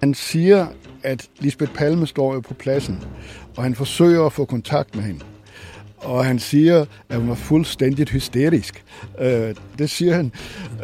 [0.00, 0.66] Han siger,
[1.02, 3.02] at Lisbeth Palme står jo på pladsen,
[3.56, 5.20] og han forsøger at få kontakt med hende.
[5.96, 8.84] Og han siger, at hun er fuldstændig hysterisk.
[9.20, 10.32] Øh, det siger han.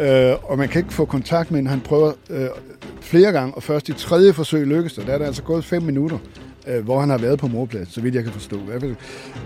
[0.01, 1.71] Øh, og man kan ikke få kontakt med hende.
[1.71, 2.49] Han prøver øh,
[3.01, 5.07] flere gange, og først i tredje forsøg lykkes det.
[5.07, 6.19] Der er der altså gået fem minutter,
[6.67, 8.61] øh, hvor han har været på morpladsen, så vidt jeg kan forstå.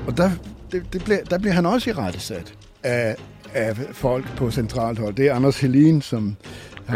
[0.06, 0.30] Og der,
[0.72, 3.16] det, det bliver, der bliver han også i rettesat af,
[3.54, 5.14] af folk på centralt hold.
[5.14, 6.36] Det er Anders Helin, som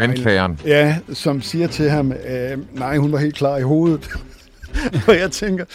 [0.01, 0.59] Anklageren.
[0.65, 4.09] Ja, som siger til ham, øh, nej, hun var helt klar i hovedet.
[5.07, 5.65] og jeg tænker,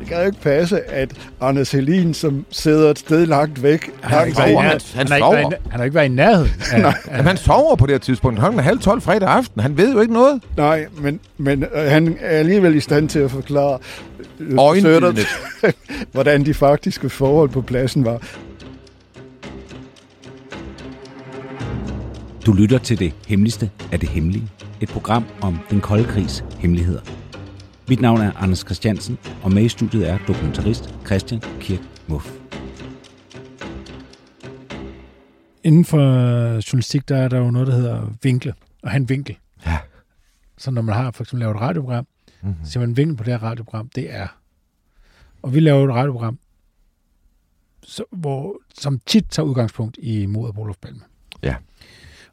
[0.00, 4.10] det kan jo ikke passe, at Anders Helin, som sidder et sted langt væk, Han
[4.18, 5.50] har ikke været Han- han han har ikke været i sover.
[5.50, 6.50] nær- han har ikke været i nærheden.
[6.72, 8.40] af- Jamen, han sover på det her tidspunkt.
[8.40, 9.60] Han er halv 12 fredag aften.
[9.60, 10.42] Han ved jo ikke noget.
[10.56, 13.78] Nej, men, men øh, han er alligevel i stand til at forklare
[14.40, 15.26] øh, Øjenvidnet.
[15.60, 15.74] Sødert,
[16.12, 18.20] hvordan de faktiske forhold på pladsen var.
[22.46, 24.48] Du lytter til det hemmeligste af det hemmelige.
[24.80, 27.00] Et program om den kolde krigs hemmeligheder.
[27.88, 32.30] Mit navn er Anders Christiansen, og med i studiet er dokumentarist Christian Kirk Muff.
[35.64, 35.98] Inden for
[36.72, 39.36] journalistik, der er der jo noget, der hedder vinkle, og have en vinkel.
[39.66, 39.78] Ja.
[40.58, 42.06] Så når man har for eksempel lavet et radioprogram,
[42.42, 42.54] Mhm.
[42.64, 44.26] så siger man, vinkel på det her radioprogram, det er...
[45.42, 46.38] Og vi laver et radioprogram,
[47.82, 51.00] så, hvor, som tit tager udgangspunkt i mordet på Olof Palme.
[51.42, 51.54] Ja.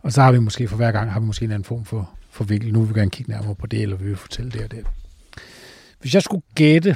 [0.08, 2.10] Og så har vi måske for hver gang, har vi måske en anden form for,
[2.30, 2.74] for vinkel.
[2.74, 4.86] Nu vil vi gerne kigge nærmere på det, eller vi vil fortælle det og det.
[6.00, 6.96] Hvis jeg skulle gætte,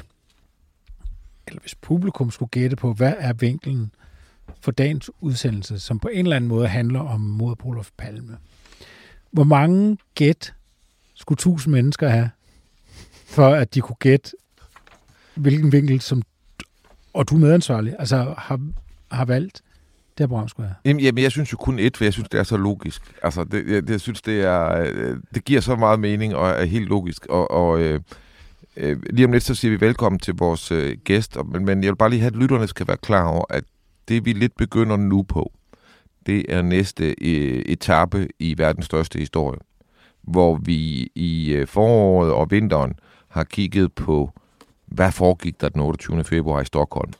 [1.47, 3.91] eller hvis publikum skulle gætte på, hvad er vinkelen
[4.61, 8.37] for dagens udsendelse, som på en eller anden måde handler om mordet på Olof Palme.
[9.31, 10.53] Hvor mange gæt
[11.13, 12.29] skulle tusind mennesker have,
[13.25, 14.31] for at de kunne gætte,
[15.35, 16.21] hvilken vinkel, som
[17.13, 18.69] og du er medansvarlig, altså har,
[19.11, 19.61] har valgt,
[20.17, 20.75] det her program skulle?
[20.85, 23.01] Jamen, jamen, jeg synes jo kun et, for jeg synes, det er så logisk.
[23.23, 26.49] Altså, det, jeg, det, jeg synes, det er, øh, det giver så meget mening og
[26.49, 27.25] er helt logisk.
[27.25, 27.99] Og, og øh,
[28.77, 31.37] øh, lige om lidt, så siger vi velkommen til vores øh, gæst.
[31.37, 33.63] Og, men, men jeg vil bare lige have, at lytterne skal være klar over, at
[34.07, 35.51] det vi lidt begynder nu på,
[36.25, 39.59] det er næste øh, etape i verdens største historie.
[40.21, 42.93] Hvor vi i øh, foråret og vinteren
[43.27, 44.31] har kigget på,
[44.85, 46.23] hvad foregik der den 28.
[46.23, 47.11] februar i Stockholm.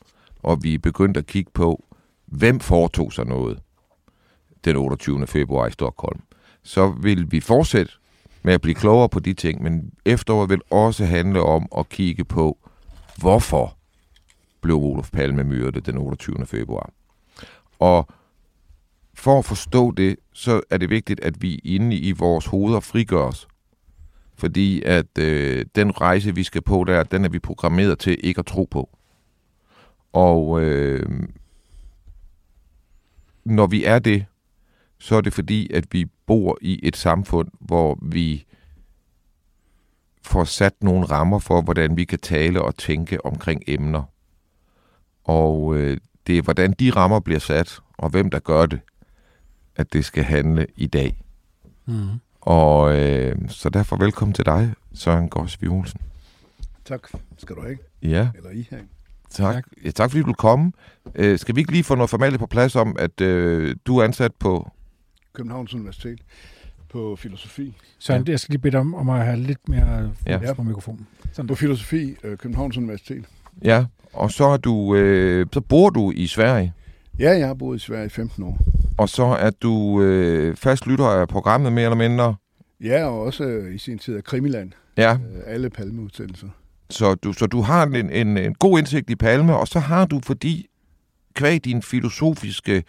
[0.43, 1.85] Og vi er begyndt at kigge på,
[2.31, 3.59] hvem foretog sig noget
[4.65, 5.27] den 28.
[5.27, 6.21] februar i Stockholm.
[6.63, 7.91] Så vil vi fortsætte
[8.43, 12.23] med at blive klogere på de ting, men efteråret vil også handle om at kigge
[12.23, 12.57] på,
[13.17, 13.77] hvorfor
[14.61, 16.45] blev Olof Palme myrdet den 28.
[16.45, 16.89] februar.
[17.79, 18.07] Og
[19.13, 23.23] for at forstå det, så er det vigtigt, at vi inde i vores hoveder frigør
[23.23, 23.47] os.
[24.35, 28.39] Fordi at øh, den rejse, vi skal på der, den er vi programmeret til ikke
[28.39, 28.89] at tro på.
[30.13, 31.09] Og øh,
[33.43, 34.25] når vi er det,
[34.99, 38.45] så er det fordi, at vi bor i et samfund, hvor vi
[40.21, 44.03] får sat nogle rammer for, hvordan vi kan tale og tænke omkring emner.
[45.23, 45.97] Og øh,
[46.27, 48.79] det er, hvordan de rammer bliver sat, og hvem der gør det,
[49.75, 51.21] at det skal handle i dag.
[51.85, 52.07] Mm.
[52.41, 56.01] Og øh, så derfor velkommen til dig, Søren Gårdsvig Olsen.
[56.85, 57.77] Tak skal du have.
[58.01, 58.87] Ja, Eller I have.
[59.31, 59.53] Tak.
[59.55, 60.71] Tak, ja, tak fordi du komme.
[61.15, 64.03] Øh, skal vi ikke lige få noget formelt på plads om, at øh, du er
[64.03, 64.71] ansat på...
[65.33, 66.19] Københavns Universitet
[66.89, 67.77] på filosofi.
[67.99, 68.21] Så ja.
[68.27, 70.39] jeg skal lige bede dig om, om at have lidt mere Ja.
[70.43, 70.53] ja.
[70.53, 71.07] på mikrofonen.
[71.33, 73.25] Sådan På filosofi, øh, Københavns Universitet.
[73.63, 76.73] Ja, og så er du, øh, så bor du i Sverige,
[77.19, 78.57] Ja, jeg har boet i Sverige i 15 år.
[78.97, 82.35] og så er du øh, fast lytter af programmet mere eller mindre.
[82.83, 84.71] Ja, og også øh, i sin tid af Krimiland.
[84.97, 86.47] Ja, Øh, alle palmeudsendelser.
[86.91, 90.05] Så du, så du har en, en, en god indsigt i Palme, og så har
[90.05, 90.67] du, fordi
[91.33, 92.83] kvæg din filosofiske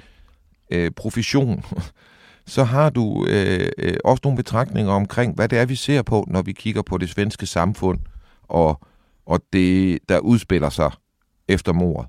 [0.70, 1.64] øh, profession,
[2.46, 6.24] så har du øh, øh, også nogle betragtninger omkring, hvad det er, vi ser på,
[6.28, 7.98] når vi kigger på det svenske samfund,
[8.42, 8.80] og,
[9.26, 10.90] og det, der udspiller sig
[11.48, 12.08] efter mordet.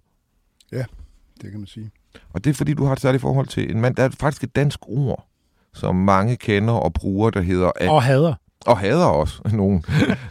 [1.41, 1.91] Det kan man sige.
[2.33, 3.95] Og det er, fordi du har et særligt forhold til en mand.
[3.95, 5.27] Der er faktisk et dansk ord,
[5.73, 8.33] som mange kender og bruger, der hedder, at, Og hader.
[8.67, 9.83] Og hader også nogen,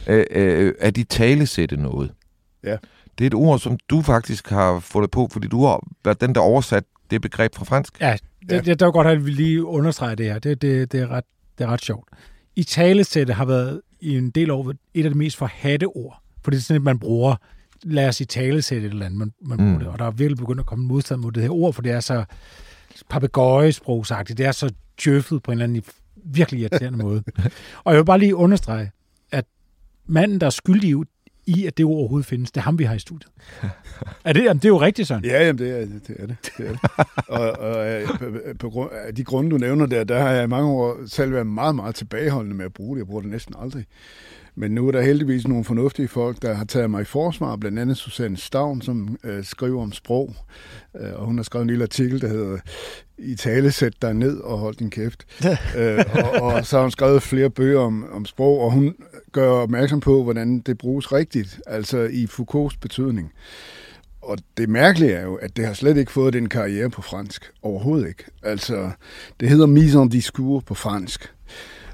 [0.07, 2.13] øh, øh, at de talesætte noget.
[2.65, 2.77] Ja.
[3.19, 6.35] Det er et ord, som du faktisk har fundet på, fordi du har været den,
[6.35, 8.01] der oversat det begreb fra fransk.
[8.01, 8.57] Ja, det, Ja.
[8.61, 10.39] det, det var godt, at vi lige understreger det her.
[10.39, 11.25] Det, det, det, er, ret,
[11.59, 12.09] det er ret sjovt.
[12.57, 16.23] i talesætte har været i en del år et af de mest forhatte ord.
[16.45, 17.37] For det er sådan, at man bruger,
[17.83, 19.79] lad os i talesætte et eller andet, man, man bruger Mm.
[19.79, 19.89] det.
[19.89, 22.01] Og der er virkelig begyndt at komme modstand mod det her ord, for det er
[22.01, 22.25] så
[23.11, 24.39] papegøjesprogsagtigt.
[24.39, 24.71] Det er så
[25.05, 25.83] djøffet på en eller anden
[26.25, 27.23] virkelig irriterende måde.
[27.85, 28.91] Og jeg vil bare lige understrege,
[29.33, 29.45] at
[30.07, 30.95] manden, der er skyldig
[31.47, 33.33] i, at det ord overhovedet findes, det er ham, vi har i studiet.
[34.25, 35.25] Er det, jamen, det er jo rigtigt, sådan.
[35.25, 36.17] Ja, jamen, det er det.
[36.19, 36.81] Er det, det, er det.
[37.29, 38.27] og og øh, på,
[38.59, 41.33] på grund af de grunde, du nævner der, der har jeg i mange år selv
[41.33, 43.01] været meget, meget tilbageholdende med at bruge det.
[43.01, 43.85] Jeg bruger det næsten aldrig.
[44.55, 47.79] Men nu er der heldigvis nogle fornuftige folk, der har taget mig i forsvar, blandt
[47.79, 50.35] andet Susanne Stavn, som øh, skriver om sprog.
[51.01, 52.59] Øh, og hun har skrevet en lille artikel, der hedder
[53.19, 55.27] I tale, sæt dig ned og hold din kæft.
[55.79, 58.95] øh, og, og så har hun skrevet flere bøger om, om sprog, og hun
[59.33, 63.33] gør opmærksom på, hvordan det bruges rigtigt, altså i Foucaults betydning.
[64.23, 67.53] Og det mærkelige er jo, at det har slet ikke fået den karriere på fransk.
[67.63, 68.25] Overhovedet ikke.
[68.43, 68.91] Altså,
[69.41, 71.33] det hedder mise en discours på fransk.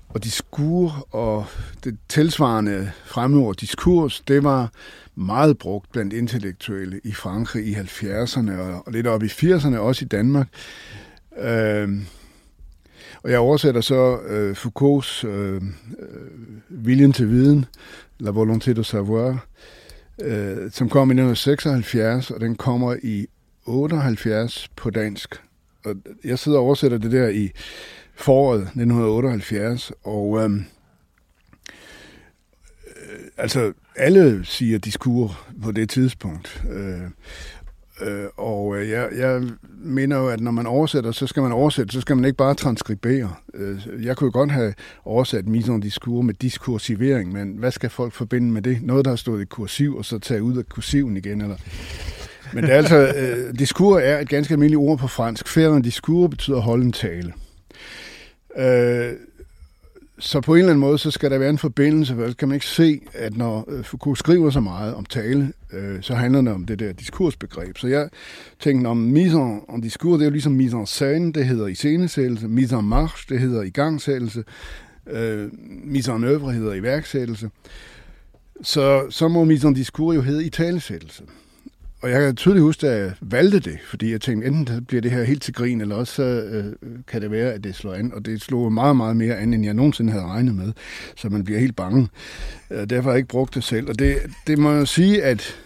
[0.09, 1.47] Og diskur og
[1.85, 4.73] det tilsvarende fremmedord diskurs, det var
[5.15, 10.05] meget brugt blandt intellektuelle i Frankrig i 70'erne og, og lidt op i 80'erne, også
[10.05, 10.49] i Danmark.
[11.39, 11.89] Øh,
[13.23, 15.63] og jeg oversætter så øh, Foucaults øh, øh,
[16.69, 17.65] Viljen til viden,
[18.19, 19.47] La volonté de savoir,
[20.23, 23.27] øh, som kom i 1976, og den kommer i
[23.67, 25.43] 78 på dansk.
[25.85, 25.95] Og
[26.25, 27.51] jeg sidder og oversætter det der i
[28.19, 30.65] foråret 1978, og øhm,
[32.87, 36.63] øh, altså alle siger diskur på det tidspunkt.
[36.71, 37.01] Øh,
[38.09, 39.43] øh, og øh, jeg, jeg
[39.79, 42.55] mener jo, at når man oversætter, så skal man oversætte, så skal man ikke bare
[42.55, 43.35] transkribere.
[43.55, 44.75] Øh, jeg kunne jo godt have
[45.05, 48.83] oversat mise en diskur med diskursivering, men hvad skal folk forbinde med det?
[48.83, 51.57] Noget, der har stået i kursiv, og så tage ud af kursiven igen, eller...
[52.53, 55.49] Men det er altså, øh, diskur er et ganske almindeligt ord på fransk.
[55.49, 57.33] Faire en diskur betyder holde en tale.
[58.59, 59.13] Øh,
[60.21, 62.49] så på en eller anden måde, så skal der være en forbindelse, for ellers kan
[62.49, 66.41] man ikke se, at når øh, Foucault skriver så meget om tale, øh, så handler
[66.41, 67.79] det om det der diskursbegreb.
[67.79, 68.09] Så jeg
[68.61, 71.67] tænkte om mise en, en discours, det er jo ligesom mise en scène, det hedder
[71.67, 74.45] iscenesættelse, mise en marche, det hedder igangsættelse,
[75.07, 75.49] øh,
[75.85, 77.51] mise en œuvre hedder iværksættelse.
[78.63, 81.23] Så, så må mise en discours jo hedde italesættelse.
[82.01, 85.11] Og jeg kan tydeligt huske, at jeg valgte det, fordi jeg tænkte, enten bliver det
[85.11, 86.65] her helt til grin, eller også øh,
[87.07, 88.13] kan det være, at det slår an.
[88.15, 90.73] Og det slog meget, meget mere an, end jeg nogensinde havde regnet med.
[91.17, 92.09] Så man bliver helt bange.
[92.71, 93.89] Øh, derfor har jeg ikke brugt det selv.
[93.89, 95.57] Og det, det må jeg sige, at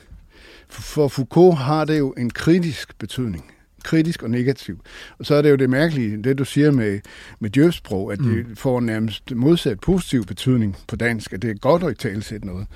[0.69, 3.44] for Foucault har det jo en kritisk betydning.
[3.85, 4.81] Kritisk og negativ.
[5.19, 7.00] Og så er det jo det mærkelige, det du siger med,
[7.40, 8.56] med djøfsprog, at det mm.
[8.56, 12.67] får nærmest modsat positiv betydning på dansk, at det er godt at i talesætte noget.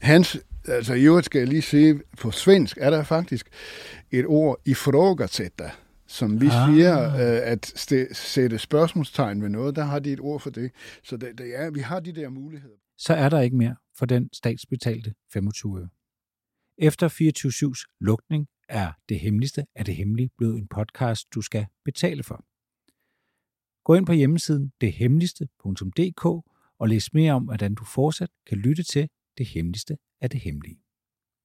[0.00, 0.38] Hans
[0.68, 3.48] altså i øvrigt skal jeg lige sige, på svensk er der faktisk
[4.10, 5.70] et ord i frågasätta,
[6.06, 6.74] som vi ah.
[6.74, 10.70] siger, øh, at st- sætte spørgsmålstegn ved noget, der har de et ord for det.
[11.02, 12.76] Så det, det er, vi har de der muligheder.
[12.98, 15.88] Så er der ikke mere for den statsbetalte 25 øre.
[16.78, 22.22] Efter 24-7's lukning er det hemmeligste af det hemmelige blevet en podcast, du skal betale
[22.22, 22.44] for.
[23.84, 26.24] Gå ind på hjemmesiden dethemmeligste.dk
[26.78, 29.08] og læs mere om, hvordan du fortsat kan lytte til
[29.38, 30.83] det hemmeligste af det hemmelige.